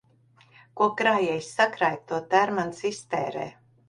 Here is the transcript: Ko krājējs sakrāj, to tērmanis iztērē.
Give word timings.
Ko 0.79 0.85
krājējs 1.01 1.49
sakrāj, 1.57 1.99
to 2.13 2.21
tērmanis 2.31 2.81
iztērē. 2.91 3.45